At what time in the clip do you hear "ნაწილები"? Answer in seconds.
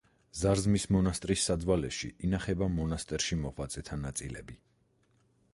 4.07-4.63